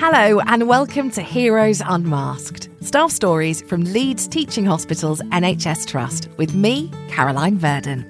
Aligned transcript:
Hello, 0.00 0.38
and 0.46 0.68
welcome 0.68 1.10
to 1.10 1.22
Heroes 1.22 1.82
Unmasked 1.84 2.68
staff 2.80 3.10
stories 3.10 3.62
from 3.62 3.82
Leeds 3.82 4.28
Teaching 4.28 4.64
Hospitals 4.64 5.20
NHS 5.22 5.88
Trust 5.88 6.28
with 6.36 6.54
me, 6.54 6.88
Caroline 7.08 7.58
Verdon. 7.58 8.08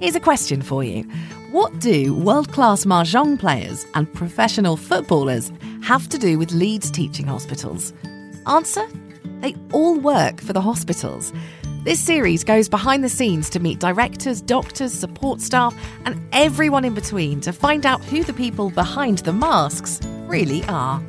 Here's 0.00 0.16
a 0.16 0.20
question 0.20 0.62
for 0.62 0.82
you 0.82 1.04
What 1.52 1.78
do 1.78 2.12
world 2.12 2.50
class 2.50 2.86
Mahjong 2.86 3.38
players 3.38 3.86
and 3.94 4.12
professional 4.14 4.76
footballers 4.76 5.52
have 5.84 6.08
to 6.08 6.18
do 6.18 6.40
with 6.40 6.50
Leeds 6.50 6.90
Teaching 6.90 7.28
Hospitals? 7.28 7.92
Answer 8.48 8.84
They 9.42 9.54
all 9.72 9.96
work 9.96 10.40
for 10.40 10.52
the 10.52 10.60
hospitals. 10.60 11.32
This 11.84 12.00
series 12.00 12.42
goes 12.42 12.68
behind 12.68 13.04
the 13.04 13.08
scenes 13.08 13.48
to 13.50 13.60
meet 13.60 13.78
directors, 13.78 14.40
doctors, 14.40 14.92
support 14.92 15.40
staff, 15.40 15.72
and 16.04 16.20
everyone 16.32 16.84
in 16.84 16.94
between 16.94 17.40
to 17.42 17.52
find 17.52 17.86
out 17.86 18.02
who 18.06 18.24
the 18.24 18.32
people 18.32 18.70
behind 18.70 19.18
the 19.18 19.32
masks 19.32 20.00
really 20.26 20.64
are. 20.64 21.02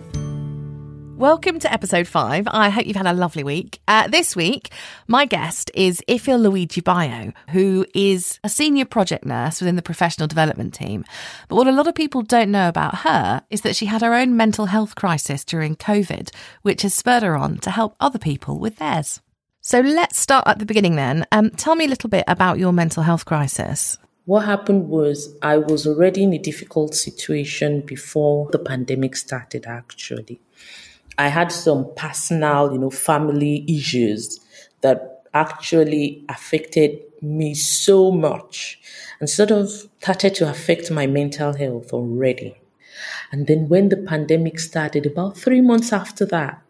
Welcome 1.18 1.60
to 1.60 1.72
episode 1.72 2.08
five. 2.08 2.46
I 2.52 2.70
hope 2.70 2.86
you've 2.86 2.98
had 2.98 3.08
a 3.08 3.14
lovely 3.14 3.44
week. 3.44 3.80
Uh, 3.88 4.10
this 4.10 4.36
week, 4.36 4.72
my 5.08 5.26
guest 5.26 5.72
is 5.74 6.04
Ifeoluwa 6.10 6.68
Ajibayo, 6.68 7.34
who 7.52 7.86
is 7.96 8.38
a 8.44 8.50
senior 8.50 8.84
project 8.84 9.26
nurse 9.26 9.62
within 9.62 9.78
the 9.78 9.82
professional 9.82 10.28
development 10.28 10.74
team. 10.74 11.06
But 11.48 11.56
what 11.56 11.68
a 11.68 11.72
lot 11.72 11.88
of 11.88 11.96
people 11.96 12.22
don't 12.22 12.52
know 12.52 12.68
about 12.68 12.96
her 13.00 13.44
is 13.50 13.62
that 13.62 13.78
she 13.78 13.86
had 13.86 14.02
her 14.02 14.14
own 14.14 14.36
mental 14.36 14.66
health 14.66 14.96
crisis 14.96 15.46
during 15.46 15.78
COVID, 15.78 16.32
which 16.64 16.82
has 16.82 16.94
spurred 16.94 17.24
her 17.24 17.38
on 17.38 17.60
to 17.60 17.72
help 17.72 17.96
other 18.02 18.20
people 18.20 18.60
with 18.60 18.76
theirs. 18.76 19.22
So 19.62 19.80
let's 19.80 20.20
start 20.20 20.48
at 20.48 20.60
the 20.60 20.66
beginning 20.66 20.98
then. 20.98 21.26
Um, 21.32 21.50
tell 21.52 21.76
me 21.76 21.86
a 21.86 21.90
little 21.90 22.10
bit 22.10 22.26
about 22.28 22.60
your 22.60 22.74
mental 22.74 23.04
health 23.04 23.24
crisis. 23.24 23.98
What 24.26 24.46
happened 24.46 24.90
was 24.90 25.38
I 25.44 25.58
was 25.58 25.86
already 25.86 26.24
in 26.24 26.34
a 26.34 26.40
difficult 26.40 26.96
situation 26.96 27.82
before 27.82 28.50
the 28.52 28.58
pandemic 28.58 29.16
started, 29.16 29.66
actually. 29.68 30.42
I 31.18 31.28
had 31.28 31.52
some 31.52 31.94
personal, 31.96 32.74
you 32.74 32.80
know, 32.80 32.90
family 32.90 33.64
issues 33.68 34.40
that 34.82 35.22
actually 35.36 36.26
affected 36.28 37.00
me 37.22 37.54
so 37.54 38.12
much 38.12 38.80
and 39.20 39.30
sort 39.30 39.52
of 39.52 39.70
started 40.02 40.34
to 40.36 40.50
affect 40.50 40.90
my 40.90 41.06
mental 41.06 41.54
health 41.54 41.94
already. 41.94 42.58
And 43.32 43.46
then 43.46 43.70
when 43.70 43.90
the 43.90 43.98
pandemic 43.98 44.60
started, 44.60 45.06
about 45.06 45.38
three 45.38 45.62
months 45.62 45.94
after 45.94 46.26
that, 46.28 46.62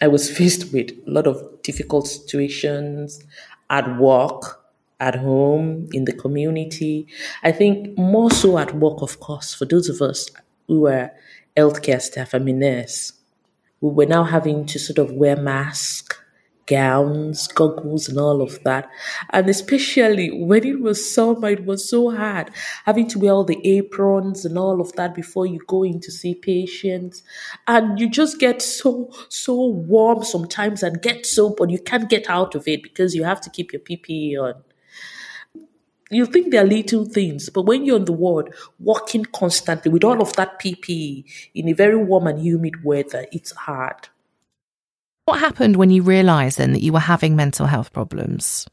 I 0.00 0.08
was 0.08 0.30
faced 0.38 0.72
with 0.72 0.92
a 1.06 1.10
lot 1.10 1.26
of 1.26 1.62
difficult 1.62 2.08
situations 2.08 3.22
at 3.68 3.98
work 3.98 4.63
at 5.00 5.16
home, 5.16 5.88
in 5.92 6.04
the 6.04 6.12
community. 6.12 7.06
I 7.42 7.52
think 7.52 7.96
more 7.98 8.30
so 8.30 8.58
at 8.58 8.74
work, 8.74 9.02
of 9.02 9.20
course, 9.20 9.54
for 9.54 9.64
those 9.64 9.88
of 9.88 10.00
us 10.00 10.30
who 10.68 10.86
are 10.86 11.10
healthcare 11.56 12.00
staff, 12.00 12.34
I 12.34 12.38
mean, 12.38 12.60
nurse, 12.60 13.12
we 13.80 13.90
were 13.90 14.06
now 14.06 14.24
having 14.24 14.66
to 14.66 14.78
sort 14.78 14.98
of 14.98 15.12
wear 15.12 15.36
masks, 15.36 16.18
gowns, 16.66 17.48
goggles, 17.48 18.08
and 18.08 18.18
all 18.18 18.40
of 18.40 18.62
that. 18.64 18.88
And 19.30 19.50
especially 19.50 20.30
when 20.30 20.64
it 20.64 20.80
was 20.80 21.12
summer, 21.14 21.50
it 21.50 21.66
was 21.66 21.88
so 21.88 22.10
hard 22.10 22.50
having 22.86 23.06
to 23.08 23.18
wear 23.18 23.32
all 23.32 23.44
the 23.44 23.60
aprons 23.66 24.46
and 24.46 24.56
all 24.56 24.80
of 24.80 24.92
that 24.94 25.14
before 25.14 25.44
you 25.44 25.60
go 25.66 25.82
in 25.82 26.00
to 26.00 26.10
see 26.10 26.34
patients. 26.34 27.22
And 27.66 28.00
you 28.00 28.08
just 28.08 28.38
get 28.38 28.62
so, 28.62 29.10
so 29.28 29.66
warm 29.66 30.24
sometimes 30.24 30.82
and 30.82 31.02
get 31.02 31.26
so, 31.26 31.50
but 31.50 31.68
you 31.68 31.78
can't 31.78 32.08
get 32.08 32.30
out 32.30 32.54
of 32.54 32.66
it 32.66 32.82
because 32.82 33.14
you 33.14 33.24
have 33.24 33.40
to 33.42 33.50
keep 33.50 33.72
your 33.72 33.82
PPE 33.82 34.40
on 34.40 34.64
you 36.10 36.26
think 36.26 36.50
they're 36.50 36.66
little 36.66 37.04
things, 37.04 37.50
but 37.50 37.62
when 37.62 37.84
you're 37.84 37.98
on 37.98 38.04
the 38.04 38.12
ward, 38.12 38.54
walking 38.78 39.24
constantly 39.24 39.90
with 39.90 40.04
all 40.04 40.20
of 40.20 40.34
that 40.34 40.60
PPE 40.60 41.24
in 41.54 41.68
a 41.68 41.72
very 41.72 41.96
warm 41.96 42.26
and 42.26 42.40
humid 42.40 42.84
weather, 42.84 43.26
it's 43.32 43.52
hard. 43.52 44.08
What 45.24 45.40
happened 45.40 45.76
when 45.76 45.90
you 45.90 46.02
realised 46.02 46.58
then 46.58 46.72
that 46.72 46.82
you 46.82 46.92
were 46.92 47.00
having 47.00 47.34
mental 47.34 47.66
health 47.66 47.92
problems? 47.92 48.66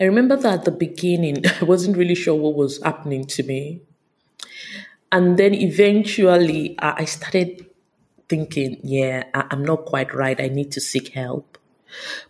I 0.00 0.04
remember 0.04 0.36
that 0.36 0.60
at 0.60 0.64
the 0.64 0.70
beginning, 0.70 1.44
I 1.60 1.64
wasn't 1.64 1.96
really 1.96 2.14
sure 2.14 2.34
what 2.34 2.54
was 2.54 2.82
happening 2.82 3.26
to 3.26 3.42
me. 3.42 3.82
And 5.12 5.36
then 5.36 5.54
eventually, 5.54 6.76
I 6.78 7.04
started 7.04 7.66
thinking, 8.28 8.80
yeah, 8.82 9.24
I'm 9.34 9.64
not 9.64 9.84
quite 9.84 10.14
right. 10.14 10.40
I 10.40 10.48
need 10.48 10.72
to 10.72 10.80
seek 10.80 11.08
help. 11.08 11.58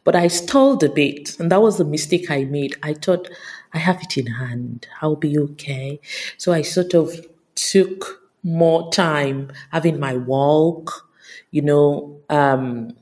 But 0.05 0.17
I 0.17 0.29
stalled 0.29 0.83
a 0.83 0.89
bit, 0.89 1.39
and 1.39 1.51
that 1.51 1.63
was 1.63 1.79
the 1.79 1.85
mistake 1.85 2.31
I 2.31 2.45
made. 2.45 2.77
I 2.83 2.95
thought, 2.95 3.29
I 3.73 3.79
have 3.79 4.03
it 4.03 4.19
in 4.19 4.27
hand. 4.27 4.89
I'll 5.01 5.17
be 5.17 5.39
okay. 5.39 6.01
So 6.39 6.53
I 6.53 6.63
sort 6.63 6.95
of 6.95 7.27
took 7.55 8.23
more 8.43 8.91
time 8.93 9.53
having 9.71 10.01
my 10.01 10.17
walk, 10.17 11.09
you 11.51 11.63
know, 11.63 12.21
um, 12.31 12.97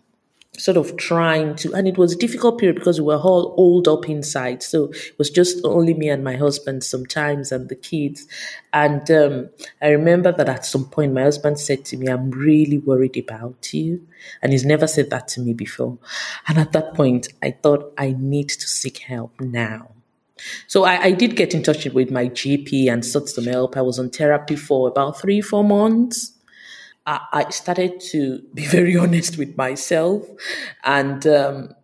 sort 0.58 0.76
of 0.76 0.96
trying 0.96 1.54
to, 1.56 1.72
and 1.72 1.86
it 1.86 1.96
was 1.96 2.12
a 2.12 2.18
difficult 2.18 2.58
period 2.58 2.76
because 2.76 3.00
we 3.00 3.06
were 3.06 3.16
all 3.16 3.54
old 3.56 3.86
up 3.88 4.08
inside. 4.08 4.62
So 4.62 4.86
it 4.90 5.16
was 5.16 5.30
just 5.30 5.64
only 5.64 5.94
me 5.94 6.08
and 6.08 6.24
my 6.24 6.36
husband 6.36 6.84
sometimes 6.84 7.52
and 7.52 7.68
the 7.68 7.76
kids. 7.76 8.26
And 8.72 9.08
um, 9.10 9.50
I 9.80 9.88
remember 9.88 10.32
that 10.32 10.48
at 10.48 10.66
some 10.66 10.86
point 10.86 11.14
my 11.14 11.22
husband 11.22 11.58
said 11.58 11.84
to 11.86 11.96
me, 11.96 12.08
I'm 12.08 12.30
really 12.30 12.78
worried 12.78 13.16
about 13.16 13.72
you. 13.72 14.06
And 14.42 14.52
he's 14.52 14.64
never 14.64 14.86
said 14.86 15.10
that 15.10 15.28
to 15.28 15.40
me 15.40 15.52
before. 15.52 15.98
And 16.48 16.58
at 16.58 16.72
that 16.72 16.94
point, 16.94 17.28
I 17.42 17.52
thought 17.52 17.92
I 17.96 18.14
need 18.18 18.48
to 18.48 18.66
seek 18.66 18.98
help 18.98 19.40
now. 19.40 19.92
So 20.66 20.84
I, 20.84 21.02
I, 21.02 21.10
did 21.12 21.34
get 21.34 21.52
in 21.52 21.64
touch 21.64 21.84
with 21.86 22.12
my 22.12 22.28
GP 22.28 22.92
and 22.92 23.04
sought 23.04 23.28
some 23.28 23.46
help. 23.46 23.76
I 23.76 23.82
was 23.82 23.98
on 23.98 24.10
therapy 24.10 24.54
for 24.54 24.86
about 24.86 25.20
three, 25.20 25.40
four 25.40 25.64
months. 25.64 26.37
I, 27.32 27.50
started 27.50 28.00
to 28.12 28.42
be 28.54 28.66
very 28.76 28.96
honest 28.96 29.38
with 29.38 29.56
myself 29.56 30.26
and, 30.84 31.26
um, 31.26 31.74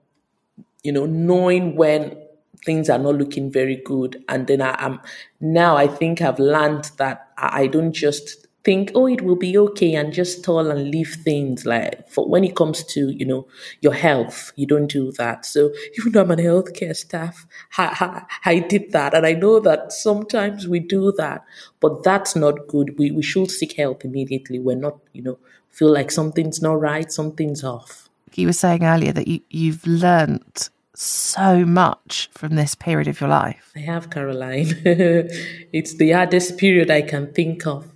you 0.82 0.92
know, 0.92 1.06
knowing 1.06 1.76
when 1.76 2.16
things 2.64 2.88
are 2.88 2.98
not 2.98 3.16
looking 3.16 3.50
very 3.50 3.76
good. 3.76 4.22
And 4.28 4.46
then 4.46 4.60
I 4.62 4.76
am 4.84 5.00
now 5.40 5.76
I 5.76 5.86
think 5.86 6.20
I've 6.20 6.38
learned 6.38 6.90
that 6.98 7.28
I 7.36 7.66
don't 7.66 7.92
just 7.92 8.43
think, 8.64 8.90
oh, 8.94 9.06
it 9.06 9.20
will 9.20 9.36
be 9.36 9.56
okay 9.58 9.94
and 9.94 10.12
just 10.12 10.38
stall 10.38 10.70
and 10.70 10.90
leave 10.90 11.18
things 11.22 11.66
like 11.66 12.08
for 12.08 12.26
when 12.26 12.42
it 12.44 12.56
comes 12.56 12.82
to, 12.82 13.10
you 13.10 13.26
know, 13.26 13.46
your 13.82 13.92
health, 13.92 14.52
you 14.56 14.66
don't 14.66 14.86
do 14.86 15.12
that. 15.12 15.44
So 15.44 15.70
even 15.98 16.12
though 16.12 16.22
I'm 16.22 16.30
a 16.30 16.36
healthcare 16.36 16.96
staff, 16.96 17.46
I, 17.76 18.24
I, 18.44 18.50
I 18.50 18.58
did 18.60 18.92
that. 18.92 19.14
And 19.14 19.26
I 19.26 19.34
know 19.34 19.60
that 19.60 19.92
sometimes 19.92 20.66
we 20.66 20.80
do 20.80 21.12
that, 21.18 21.44
but 21.80 22.02
that's 22.02 22.34
not 22.34 22.66
good. 22.66 22.98
We, 22.98 23.10
we 23.10 23.22
should 23.22 23.50
seek 23.50 23.76
help 23.76 24.04
immediately. 24.04 24.58
We're 24.58 24.76
not, 24.76 24.98
you 25.12 25.22
know, 25.22 25.38
feel 25.70 25.92
like 25.92 26.10
something's 26.10 26.62
not 26.62 26.80
right, 26.80 27.12
something's 27.12 27.62
off. 27.62 28.08
You 28.34 28.46
were 28.46 28.52
saying 28.54 28.82
earlier 28.82 29.12
that 29.12 29.28
you, 29.28 29.40
you've 29.50 29.86
learnt 29.86 30.70
so 30.94 31.64
much 31.64 32.30
from 32.32 32.54
this 32.54 32.74
period 32.74 33.08
of 33.08 33.20
your 33.20 33.28
life. 33.28 33.72
I 33.76 33.80
have, 33.80 34.10
Caroline. 34.10 34.68
it's 34.84 35.96
the 35.96 36.12
hardest 36.12 36.56
period 36.56 36.90
I 36.90 37.02
can 37.02 37.32
think 37.32 37.66
of 37.66 37.93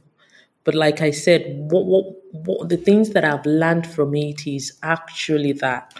but 0.68 0.74
like 0.74 1.00
I 1.00 1.12
said, 1.12 1.46
what, 1.70 1.86
what, 1.86 2.04
what 2.30 2.68
the 2.68 2.76
things 2.76 3.12
that 3.14 3.24
I've 3.24 3.46
learned 3.46 3.86
from 3.86 4.14
it 4.14 4.46
is 4.46 4.76
actually 4.82 5.52
that 5.52 5.94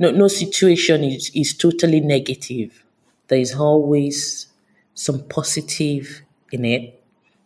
no, 0.00 0.10
no 0.10 0.26
situation 0.26 1.04
is, 1.04 1.30
is 1.36 1.56
totally 1.56 2.00
negative. 2.00 2.82
There 3.28 3.38
is 3.38 3.54
always 3.54 4.48
some 4.94 5.20
positive 5.28 6.22
in 6.50 6.64
it. 6.64 7.00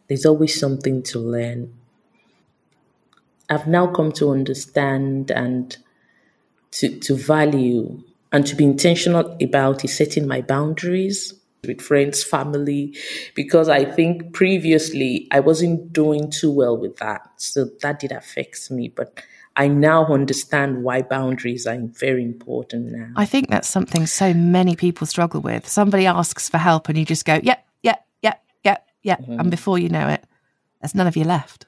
There's 0.09 0.25
always 0.25 0.59
something 0.59 1.03
to 1.03 1.19
learn. 1.19 1.75
I've 3.51 3.67
now 3.67 3.89
come 3.89 4.11
to 4.13 4.31
understand 4.31 5.31
and 5.31 5.77
to, 6.71 6.99
to 7.01 7.15
value 7.15 8.03
and 8.33 8.47
to 8.47 8.57
be 8.57 8.65
intentional 8.65 9.37
about 9.43 9.85
is 9.85 9.95
setting 9.95 10.27
my 10.27 10.41
boundaries 10.41 11.35
with 11.65 11.81
friends, 11.81 12.25
family, 12.25 12.97
because 13.35 13.69
I 13.69 13.85
think 13.85 14.33
previously 14.33 15.29
I 15.31 15.41
wasn't 15.41 15.93
doing 15.93 16.31
too 16.31 16.51
well 16.51 16.77
with 16.77 16.97
that. 16.97 17.29
So 17.37 17.67
that 17.83 18.01
did 18.01 18.11
affect 18.11 18.69
me. 18.71 18.89
But 18.89 19.23
I 19.55 19.69
now 19.69 20.07
understand 20.07 20.83
why 20.83 21.03
boundaries 21.03 21.67
are 21.67 21.79
very 21.79 22.25
important 22.25 22.91
now. 22.91 23.11
I 23.17 23.27
think 23.27 23.49
that's 23.49 23.69
something 23.69 24.07
so 24.07 24.35
many 24.35 24.75
people 24.75 25.07
struggle 25.07 25.41
with. 25.41 25.69
Somebody 25.69 26.07
asks 26.07 26.49
for 26.49 26.59
help 26.59 26.89
and 26.89 26.99
you 26.99 27.05
just 27.05 27.25
go, 27.25 27.39
yep, 27.43 27.65
yep, 27.83 28.05
yep, 28.23 28.43
yep, 28.65 28.89
yep. 29.03 29.21
Mm-hmm. 29.21 29.39
And 29.39 29.51
before 29.51 29.79
you 29.79 29.89
know 29.89 30.09
it, 30.09 30.25
there's 30.81 30.97
none 30.97 31.07
of 31.07 31.17
you 31.17 31.25
left. 31.25 31.67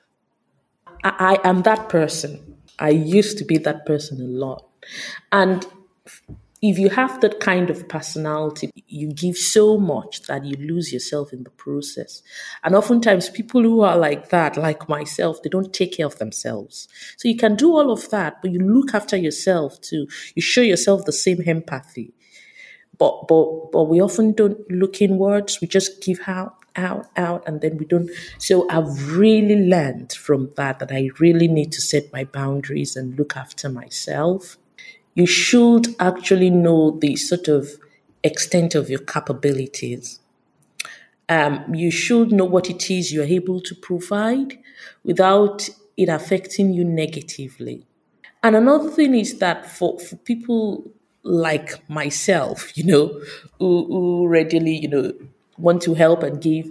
I, 1.05 1.39
I 1.45 1.49
am 1.49 1.63
that 1.63 1.89
person. 1.89 2.57
I 2.81 2.89
used 2.89 3.39
to 3.39 3.45
be 3.45 3.59
that 3.59 3.87
person 3.87 4.21
a 4.21 4.25
lot. 4.25 4.67
And 5.31 5.65
if 6.71 6.79
you 6.79 6.89
have 6.89 7.21
that 7.21 7.41
kind 7.41 7.69
of 7.69 7.87
personality, 7.91 8.71
you 8.87 9.13
give 9.13 9.37
so 9.37 9.77
much 9.77 10.23
that 10.23 10.47
you 10.47 10.57
lose 10.57 10.95
yourself 10.95 11.31
in 11.31 11.45
the 11.45 11.51
process. 11.51 12.23
And 12.63 12.75
oftentimes, 12.75 13.29
people 13.29 13.61
who 13.61 13.83
are 13.83 13.99
like 13.99 14.31
that, 14.31 14.57
like 14.57 14.89
myself, 14.89 15.43
they 15.43 15.51
don't 15.51 15.75
take 15.75 15.99
care 15.99 16.07
of 16.07 16.19
themselves. 16.19 16.89
So 17.19 17.29
you 17.29 17.37
can 17.37 17.55
do 17.55 17.71
all 17.73 17.91
of 17.93 18.09
that, 18.09 18.41
but 18.41 18.51
you 18.51 18.61
look 18.61 18.95
after 18.95 19.15
yourself 19.15 19.79
too. 19.83 20.07
You 20.35 20.41
show 20.41 20.63
yourself 20.63 21.05
the 21.05 21.13
same 21.13 21.43
empathy. 21.47 22.15
But, 22.97 23.29
but, 23.29 23.71
but 23.71 23.85
we 23.85 24.01
often 24.01 24.33
don't 24.33 24.59
look 24.71 25.03
inwards. 25.03 25.61
We 25.61 25.67
just 25.69 26.03
give 26.03 26.21
out 26.27 26.57
out, 26.77 27.07
out, 27.17 27.47
and 27.47 27.61
then 27.61 27.77
we 27.77 27.85
don't. 27.85 28.11
So 28.39 28.67
I've 28.69 29.17
really 29.17 29.69
learned 29.69 30.13
from 30.13 30.51
that 30.57 30.81
that 30.81 30.91
I 30.91 31.11
really 31.21 31.47
need 31.47 31.71
to 31.73 31.81
set 31.81 32.13
my 32.13 32.25
boundaries 32.25 32.97
and 32.97 33.17
look 33.17 33.37
after 33.37 33.69
myself. 33.69 34.57
You 35.15 35.27
should 35.27 35.95
actually 36.01 36.51
know 36.51 36.91
the 36.91 37.17
sort 37.17 37.49
of 37.49 37.69
extent 38.23 38.75
of 38.75 38.91
your 38.91 39.01
capabilities. 39.01 40.21
Um, 41.29 41.75
you 41.75 41.91
should 41.91 42.33
know 42.33 42.45
what 42.45 42.69
it 42.69 42.91
is 42.91 43.13
you're 43.13 43.25
able 43.25 43.61
to 43.61 43.75
provide 43.75 44.59
without 45.05 45.69
it 45.97 46.09
affecting 46.09 46.73
you 46.73 46.85
negatively. 46.85 47.87
And 48.43 48.57
another 48.57 48.91
thing 48.91 49.15
is 49.15 49.39
that 49.39 49.71
for, 49.71 49.99
for 49.99 50.17
people 50.17 50.85
like 51.23 51.89
myself, 51.89 52.77
you 52.77 52.85
know, 52.85 53.21
who, 53.59 53.87
who 53.87 54.29
readily, 54.29 54.77
you 54.77 54.89
know, 54.89 55.13
want 55.57 55.83
to 55.83 55.95
help 55.95 56.23
and 56.23 56.41
give. 56.41 56.69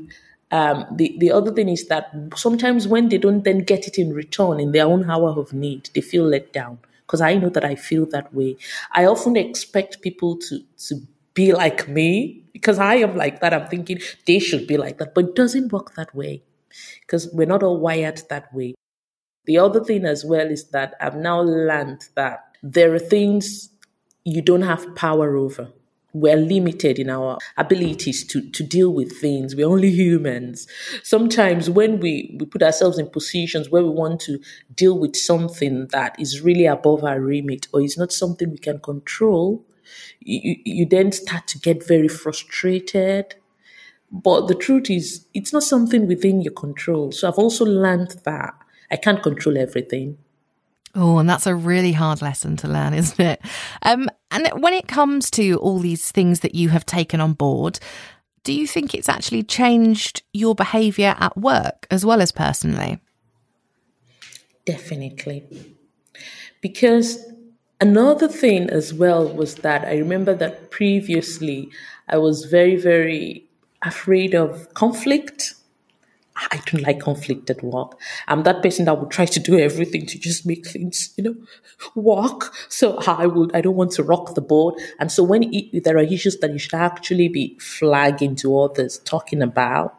Um, 0.52 0.86
the, 0.92 1.16
the 1.18 1.32
other 1.32 1.52
thing 1.52 1.70
is 1.70 1.88
that 1.88 2.12
sometimes 2.36 2.88
when 2.88 3.10
they 3.10 3.18
don't 3.18 3.44
then 3.44 3.60
get 3.60 3.88
it 3.88 3.98
in 3.98 4.14
return 4.14 4.60
in 4.60 4.72
their 4.72 4.86
own 4.86 5.10
hour 5.10 5.30
of 5.30 5.52
need, 5.52 5.90
they 5.96 6.02
feel 6.02 6.26
let 6.26 6.54
down. 6.54 6.78
Because 7.06 7.22
I 7.22 7.36
know 7.36 7.50
that 7.50 7.66
I 7.66 7.76
feel 7.76 8.06
that 8.08 8.34
way. 8.34 8.58
I 8.94 9.06
often 9.06 9.36
expect 9.36 10.02
people 10.02 10.38
to, 10.38 10.60
to 10.88 11.02
be 11.34 11.54
like 11.54 11.88
me 11.88 12.44
because 12.54 12.80
I 12.80 12.96
am 12.96 13.16
like 13.16 13.42
that. 13.42 13.54
I'm 13.54 13.68
thinking 13.68 14.00
they 14.26 14.40
should 14.40 14.68
be 14.68 14.78
like 14.78 14.98
that, 15.00 15.14
but 15.14 15.26
it 15.26 15.36
doesn't 15.36 15.72
work 15.72 15.96
that 15.96 16.14
way 16.16 16.42
because 17.02 17.30
we're 17.34 17.48
not 17.48 17.64
all 17.64 17.80
wired 17.80 18.22
that 18.30 18.54
way. 18.54 18.76
The 19.46 19.58
other 19.58 19.84
thing 19.84 20.06
as 20.06 20.26
well 20.26 20.48
is 20.50 20.66
that 20.70 20.96
I've 21.02 21.16
now 21.18 21.42
learned 21.42 22.10
that 22.16 22.58
there 22.64 22.94
are 22.94 23.00
things 23.00 23.70
you 24.26 24.42
don't 24.42 24.62
have 24.64 24.96
power 24.96 25.36
over. 25.38 25.70
We're 26.14 26.38
limited 26.38 27.00
in 27.00 27.10
our 27.10 27.40
abilities 27.58 28.26
to, 28.28 28.50
to 28.52 28.64
deal 28.64 28.94
with 28.94 29.20
things. 29.20 29.56
We're 29.56 29.68
only 29.68 29.90
humans. 29.90 30.68
Sometimes 31.02 31.70
when 31.70 32.00
we, 32.00 32.36
we 32.40 32.46
put 32.46 32.62
ourselves 32.62 33.00
in 33.00 33.10
positions 33.10 33.70
where 33.70 33.84
we 33.84 33.90
want 33.90 34.22
to 34.22 34.40
deal 34.76 34.98
with 34.98 35.16
something 35.16 35.88
that 35.88 36.16
is 36.20 36.42
really 36.42 36.66
above 36.66 37.04
our 37.04 37.20
remit 37.20 37.68
or 37.74 37.82
is 37.82 37.98
not 37.98 38.12
something 38.12 38.52
we 38.52 38.58
can 38.58 38.80
control, 38.80 39.66
you, 40.20 40.56
you 40.64 40.86
then 40.86 41.12
start 41.12 41.48
to 41.48 41.60
get 41.60 41.86
very 41.86 42.08
frustrated. 42.08 43.36
But 44.12 44.48
the 44.48 44.56
truth 44.56 44.92
is, 44.92 45.26
it's 45.34 45.52
not 45.52 45.64
something 45.64 46.08
within 46.08 46.42
your 46.42 46.54
control. 46.54 47.12
So 47.12 47.28
I've 47.28 47.40
also 47.40 47.66
learned 47.66 48.22
that 48.26 48.54
I 48.92 48.96
can't 48.98 49.24
control 49.24 49.58
everything. 49.58 50.20
Oh, 50.96 51.18
and 51.18 51.28
that's 51.28 51.48
a 51.48 51.56
really 51.56 51.94
hard 51.94 52.22
lesson 52.22 52.56
to 52.58 52.68
learn, 52.68 52.94
isn't 52.94 53.20
it? 53.20 53.42
Um, 53.82 54.10
and 54.46 54.62
when 54.62 54.74
it 54.74 54.88
comes 54.88 55.30
to 55.32 55.56
all 55.58 55.80
these 55.80 56.12
things 56.12 56.42
that 56.42 56.56
you 56.56 56.70
have 56.70 56.86
taken 56.86 57.20
on 57.20 57.34
board, 57.34 57.80
do 58.44 58.54
you 58.54 58.68
think 58.68 58.94
it's 58.94 59.10
actually 59.10 59.44
changed 59.44 60.22
your 60.34 60.56
behaviour 60.56 61.16
at 61.18 61.38
work 61.38 61.88
as 61.90 62.06
well 62.06 62.22
as 62.22 62.32
personally? 62.32 63.00
Definitely. 64.66 65.76
Because 66.62 67.26
another 67.82 68.28
thing 68.28 68.70
as 68.70 68.94
well 68.94 69.28
was 69.28 69.56
that 69.56 69.86
I 69.86 69.98
remember 69.98 70.34
that 70.36 70.72
previously 70.72 71.70
I 72.08 72.18
was 72.18 72.46
very, 72.46 72.76
very 72.76 73.46
afraid 73.82 74.34
of 74.34 74.74
conflict 74.74 75.56
I 76.36 76.62
don't 76.66 76.82
like 76.82 77.00
conflict 77.00 77.50
at 77.50 77.64
work. 77.64 78.00
I'm 78.28 78.44
that 78.44 78.64
person 78.64 78.86
that 78.86 79.00
would 79.00 79.12
try 79.12 79.26
to 79.26 79.40
do 79.40 79.58
everything 79.60 80.06
to 80.08 80.18
just 80.18 80.46
make 80.46 80.68
things, 80.68 81.14
you 81.16 81.24
know, 81.24 81.36
work. 81.94 82.54
So 82.70 82.98
I 83.06 83.28
would, 83.28 83.56
I 83.56 83.62
don't 83.62 83.76
want 83.76 83.92
to 83.94 84.04
rock 84.04 84.34
the 84.34 84.42
boat. 84.42 84.80
And 85.00 85.12
so 85.12 85.24
when 85.24 85.54
it, 85.54 85.84
there 85.84 85.98
are 85.98 86.04
issues 86.04 86.40
that 86.40 86.52
you 86.52 86.58
should 86.58 86.74
actually 86.74 87.28
be 87.28 87.58
flagging 87.60 88.36
to 88.38 88.60
others, 88.60 88.98
talking 89.00 89.42
about, 89.44 89.96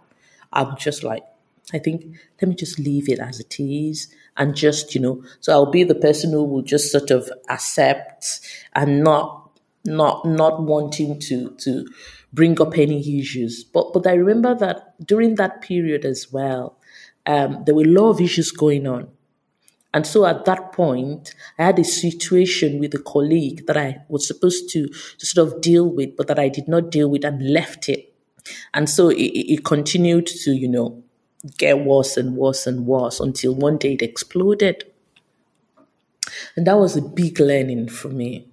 I'm 0.53 0.77
just 0.77 1.05
like, 1.05 1.25
I 1.73 1.79
think, 1.79 2.05
let 2.43 2.49
me 2.49 2.55
just 2.55 2.79
leave 2.79 3.09
it 3.09 3.21
as 3.21 3.41
it 3.41 3.59
is 3.61 4.09
and 4.37 4.57
just, 4.57 4.95
you 4.95 5.01
know, 5.01 5.23
so 5.41 5.53
I'll 5.53 5.71
be 5.71 5.85
the 5.85 5.95
person 5.95 6.33
who 6.33 6.45
will 6.45 6.63
just 6.63 6.91
sort 6.91 7.11
of 7.11 7.31
accept 7.49 8.41
and 8.75 9.05
not, 9.05 9.51
not, 9.85 10.25
not 10.25 10.63
wanting 10.63 11.21
to, 11.21 11.51
to, 11.51 11.87
bring 12.35 12.61
up 12.61 12.77
any 12.77 13.21
issues. 13.21 13.65
But 13.65 13.93
but 13.93 14.07
I 14.07 14.15
remember 14.15 14.55
that 14.57 15.07
during 15.07 15.37
that 15.37 15.63
period 15.63 16.05
as 16.05 16.33
well, 16.33 16.79
um, 17.27 17.63
there 17.65 17.75
were 17.75 17.83
a 17.83 17.97
lot 17.99 18.11
of 18.11 18.21
issues 18.21 18.51
going 18.51 18.87
on. 18.87 19.09
And 19.93 20.05
so 20.05 20.27
at 20.27 20.45
that 20.47 20.73
point, 20.73 21.35
I 21.57 21.67
had 21.67 21.79
a 21.79 21.85
situation 21.85 22.81
with 22.81 22.95
a 22.95 22.99
colleague 22.99 23.65
that 23.69 23.77
I 23.77 23.99
was 24.09 24.27
supposed 24.27 24.69
to, 24.71 24.89
to 24.89 25.27
sort 25.27 25.47
of 25.47 25.61
deal 25.61 25.89
with, 25.89 26.17
but 26.17 26.27
that 26.27 26.39
I 26.39 26.49
did 26.49 26.67
not 26.67 26.91
deal 26.91 27.09
with 27.09 27.25
and 27.25 27.53
left 27.53 27.89
it. 27.89 28.13
And 28.75 28.91
so 28.91 29.11
it, 29.11 29.23
it 29.23 29.65
continued 29.65 30.27
to, 30.27 30.51
you 30.51 30.67
know, 30.67 31.05
get 31.59 31.85
worse 31.85 32.17
and 32.17 32.37
worse 32.37 32.67
and 32.67 32.87
worse 32.87 33.21
until 33.21 33.55
one 33.55 33.79
day 33.79 33.93
it 33.93 34.03
exploded. 34.03 34.85
And 36.57 36.67
that 36.67 36.77
was 36.77 36.97
a 36.97 37.03
big 37.03 37.39
learning 37.39 37.89
for 37.89 38.09
me 38.09 38.49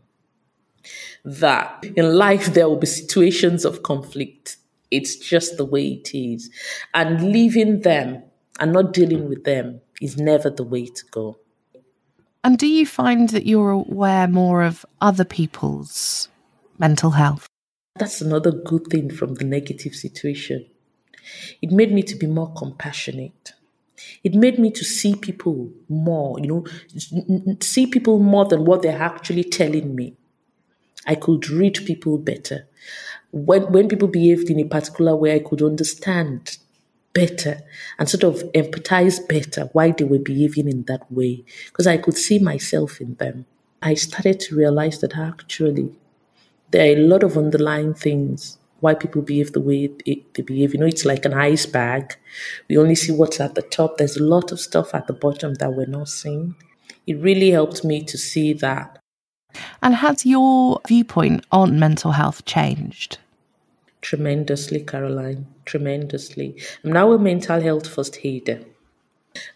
that 1.24 1.84
in 1.96 2.16
life 2.16 2.54
there 2.54 2.68
will 2.68 2.78
be 2.78 2.88
situations 2.88 3.66
of 3.66 3.84
conflict. 3.84 4.58
It's 4.90 5.16
just 5.16 5.58
the 5.58 5.66
way 5.66 5.88
it 5.88 6.14
is. 6.14 6.50
And 6.94 7.32
leaving 7.32 7.82
them 7.82 8.24
and 8.60 8.74
not 8.74 8.94
dealing 8.94 9.30
with 9.30 9.44
them 9.44 9.82
is 10.02 10.18
never 10.18 10.50
the 10.50 10.64
way 10.64 10.86
to 10.86 11.06
go. 11.12 11.38
And 12.44 12.58
do 12.58 12.68
you 12.68 12.86
find 12.86 13.30
that 13.30 13.46
you're 13.46 13.70
aware 13.70 14.28
more 14.28 14.64
of 14.64 14.86
other 15.00 15.24
people's 15.24 16.28
mental 16.80 17.12
health? 17.12 17.48
That's 17.98 18.22
another 18.22 18.52
good 18.52 18.88
thing 18.88 19.12
from 19.12 19.36
the 19.36 19.46
negative 19.46 19.94
situation. 19.94 20.66
It 21.62 21.72
made 21.72 21.92
me 21.92 22.02
to 22.04 22.16
be 22.16 22.26
more 22.26 22.52
compassionate. 22.54 23.54
It 24.24 24.34
made 24.34 24.58
me 24.58 24.72
to 24.72 24.84
see 24.84 25.16
people 25.16 25.72
more, 25.88 26.40
you 26.40 26.48
know, 26.48 26.66
see 27.60 27.86
people 27.86 28.18
more 28.18 28.46
than 28.46 28.66
what 28.66 28.82
they're 28.82 29.00
actually 29.00 29.44
telling 29.44 29.96
me. 29.96 30.18
I 31.08 31.16
could 31.16 31.50
read 31.50 31.86
people 31.86 32.18
better. 32.18 32.68
When, 33.32 33.72
when 33.72 33.88
people 33.88 34.08
behaved 34.08 34.50
in 34.50 34.60
a 34.60 34.66
particular 34.66 35.16
way, 35.16 35.36
I 35.36 35.40
could 35.40 35.62
understand 35.62 36.58
better 37.14 37.62
and 38.00 38.10
sort 38.10 38.24
of 38.24 38.44
empathize 38.54 39.28
better 39.28 39.70
why 39.74 39.92
they 39.92 40.04
were 40.04 40.20
behaving 40.20 40.70
in 40.70 40.84
that 40.84 41.12
way 41.12 41.44
because 41.66 41.88
I 41.88 41.98
could 41.98 42.18
see 42.18 42.40
myself 42.40 43.02
in 43.02 43.16
them. 43.16 43.46
I 43.82 43.96
started 43.96 44.40
to 44.42 44.56
realize 44.56 45.00
that 45.00 45.18
actually 45.18 45.92
there 46.72 46.90
are 46.90 46.98
a 46.98 47.08
lot 47.08 47.24
of 47.24 47.38
underlying 47.38 47.94
things 47.94 48.58
why 48.80 48.94
people 48.96 49.22
behave 49.22 49.54
the 49.54 49.62
way 49.62 49.92
it, 50.06 50.34
they 50.34 50.42
behave. 50.42 50.74
You 50.74 50.80
know, 50.80 50.86
it's 50.86 51.06
like 51.06 51.26
an 51.26 51.34
iceberg. 51.34 52.16
We 52.68 52.78
only 52.78 52.96
see 52.96 53.12
what's 53.12 53.40
at 53.40 53.56
the 53.56 53.62
top. 53.62 53.98
There's 53.98 54.18
a 54.18 54.24
lot 54.24 54.52
of 54.52 54.60
stuff 54.60 54.96
at 54.96 55.08
the 55.08 55.14
bottom 55.14 55.56
that 55.56 55.74
we're 55.74 55.86
not 55.86 56.10
seeing. 56.10 56.56
It 57.06 57.20
really 57.20 57.52
helped 57.52 57.84
me 57.84 58.04
to 58.04 58.18
see 58.18 58.54
that 58.54 59.01
and 59.82 59.96
has 59.96 60.26
your 60.26 60.82
viewpoint 60.88 61.46
on 61.52 61.80
mental 61.80 62.12
health 62.12 62.46
changed? 62.46 63.18
Tremendously, 64.02 64.82
Caroline, 64.82 65.46
tremendously. 65.66 66.60
I'm 66.84 66.92
now 66.92 67.12
a 67.12 67.20
mental 67.20 67.62
health 67.62 67.88
first 67.88 68.20
aider. 68.24 68.62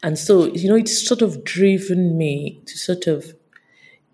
And 0.03 0.17
so, 0.17 0.45
you 0.45 0.69
know, 0.69 0.75
it's 0.75 1.05
sort 1.05 1.21
of 1.21 1.43
driven 1.43 2.17
me 2.17 2.61
to 2.65 2.77
sort 2.77 3.07
of 3.07 3.33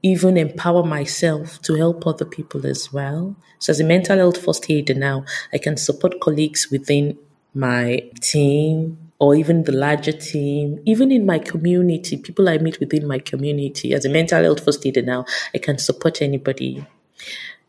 even 0.03 0.37
empower 0.37 0.83
myself 0.83 1.61
to 1.61 1.75
help 1.75 2.07
other 2.07 2.25
people 2.25 2.65
as 2.65 2.91
well. 2.91 3.35
So, 3.59 3.71
as 3.71 3.79
a 3.79 3.83
mental 3.83 4.17
health 4.17 4.43
first 4.43 4.69
aider 4.69 4.95
now, 4.95 5.25
I 5.53 5.57
can 5.57 5.77
support 5.77 6.19
colleagues 6.19 6.71
within 6.71 7.17
my 7.53 8.09
team, 8.19 8.97
or 9.21 9.35
even 9.35 9.65
the 9.65 9.71
larger 9.71 10.11
team, 10.11 10.81
even 10.83 11.11
in 11.11 11.27
my 11.27 11.37
community, 11.37 12.17
people 12.17 12.49
I 12.49 12.57
meet 12.57 12.79
within 12.79 13.07
my 13.07 13.19
community. 13.19 13.93
As 13.93 14.03
a 14.03 14.09
mental 14.09 14.41
health 14.41 14.65
first 14.65 14.83
aider 14.83 15.03
now, 15.03 15.25
I 15.53 15.59
can 15.59 15.77
support 15.77 16.23
anybody. 16.23 16.83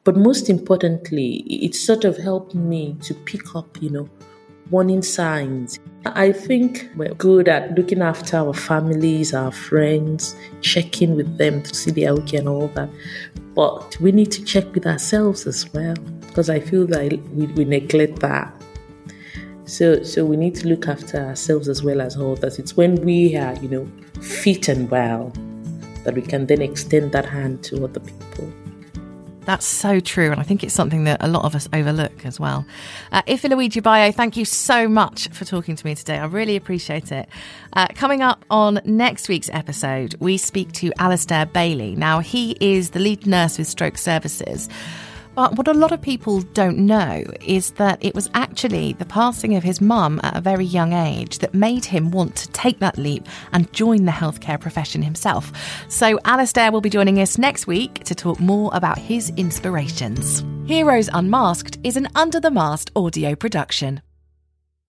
But 0.03 0.17
most 0.17 0.49
importantly, 0.49 1.45
it 1.47 1.75
sort 1.75 2.07
of 2.07 2.17
helped 2.17 2.55
me 2.55 2.97
to 3.03 3.13
pick 3.13 3.55
up, 3.55 3.83
you 3.83 3.91
know, 3.91 4.09
warning 4.71 5.03
signs. 5.03 5.79
I 6.07 6.33
think 6.33 6.89
we're 6.97 7.13
good 7.13 7.49
at 7.49 7.75
looking 7.75 8.01
after 8.01 8.39
our 8.39 8.55
families, 8.55 9.35
our 9.35 9.53
friends, 9.53 10.35
checking 10.63 11.17
with 11.17 11.37
them 11.37 11.63
to 11.65 11.75
see 11.75 11.91
they're 11.91 12.13
okay 12.13 12.39
and 12.39 12.49
all 12.49 12.69
that. 12.69 12.89
But 13.55 14.01
we 14.01 14.11
need 14.11 14.33
to 14.33 14.43
check 14.43 14.73
with 14.73 14.87
ourselves 14.87 15.47
as 15.47 15.71
well 15.75 15.97
because 16.27 16.49
I 16.49 16.61
feel 16.61 16.87
that 16.87 17.13
we, 17.35 17.47
we 17.49 17.67
neglect 17.67 18.21
that. 18.21 18.55
So, 19.65 20.03
so 20.03 20.25
we 20.25 20.37
need 20.37 20.55
to 20.57 20.69
look 20.69 20.89
after 20.89 21.19
ourselves 21.19 21.69
as 21.69 21.83
well 21.83 22.01
as 22.01 22.17
others. 22.17 22.59
It's 22.59 22.77
when 22.77 22.97
we 22.97 23.37
are, 23.37 23.55
you 23.57 23.69
know, 23.69 23.89
fit 24.21 24.69
and 24.69 24.91
well 24.91 25.33
that 26.05 26.15
we 26.15 26.23
can 26.23 26.47
then 26.47 26.61
extend 26.61 27.13
that 27.13 27.27
hand 27.27 27.63
to 27.65 27.85
other 27.85 28.01
people. 28.01 28.53
That's 29.45 29.67
so 29.67 29.99
true. 29.99 30.31
And 30.31 30.41
I 30.41 30.45
think 30.45 30.63
it's 30.63 30.75
something 30.75 31.05
that 31.05 31.23
a 31.23 31.27
lot 31.27 31.45
of 31.45 31.55
us 31.55 31.69
overlook 31.73 32.25
as 32.25 32.39
well. 32.39 32.65
Uh, 33.11 33.23
Ifeoluwa 33.23 33.69
Ajibayo, 33.69 34.15
thank 34.15 34.37
you 34.37 34.45
so 34.45 34.89
much 34.89 35.29
for 35.29 35.45
talking 35.45 35.75
to 35.75 35.87
me 35.87 35.95
today. 35.97 36.19
I 36.19 36.27
really 36.27 36.55
appreciate 36.55 37.11
it. 37.11 37.29
Uh, 37.73 37.89
coming 37.95 38.23
up 38.23 38.45
on 38.51 38.81
next 38.85 39.29
week's 39.29 39.51
episode, 39.53 40.15
we 40.21 40.37
speak 40.39 40.71
to 40.75 40.93
Alastair 40.99 41.47
Bailey. 41.47 41.97
Now, 41.97 42.21
he 42.21 42.57
is 42.61 42.91
the 42.91 43.01
lead 43.01 43.27
nurse 43.27 43.59
with 43.59 43.67
Stroke 43.67 43.99
Services 43.99 44.69
But 45.35 45.57
what 45.57 45.69
a 45.69 45.73
lot 45.73 45.93
of 45.93 46.03
people 46.03 46.43
don't 46.53 46.79
know 46.79 47.25
is 47.41 47.71
that 47.73 48.05
it 48.05 48.15
was 48.15 48.29
actually 48.35 48.93
the 48.95 49.07
passing 49.07 49.57
of 49.57 49.63
his 49.63 49.81
mum 49.81 50.21
at 50.23 50.37
a 50.37 50.43
very 50.43 50.65
young 50.65 50.93
age 50.93 51.39
that 51.39 51.55
made 51.55 51.85
him 51.87 52.11
want 52.11 52.37
to 52.37 52.49
take 52.51 52.81
that 52.81 52.99
leap 52.99 53.27
and 53.53 53.73
join 53.73 54.05
the 54.05 54.13
healthcare 54.13 54.61
profession 54.61 55.03
himself. 55.03 55.51
So, 55.89 56.19
Alastair 56.27 56.71
will 56.71 56.83
be 56.83 56.91
joining 56.91 57.19
us 57.21 57.39
next 57.39 57.67
week 57.67 58.05
to 58.05 58.15
talk 58.15 58.41
more 58.41 58.71
about 58.75 58.99
his 58.99 59.31
inspirations. 59.37 60.45
Heroes 60.67 61.09
Unmasked 61.13 61.79
is 61.83 61.97
an 61.97 62.09
Under 62.15 62.39
the 62.39 62.51
Mast 62.51 62.91
audio 62.95 63.35
production. 63.35 64.03